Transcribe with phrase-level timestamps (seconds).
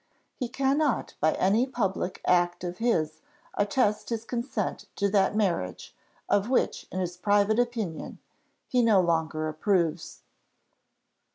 [0.35, 3.21] He cannot by any public act of his
[3.53, 5.93] attest his consent to that marriage,
[6.27, 8.17] of which, in his private opinion,
[8.67, 10.23] he no longer approves."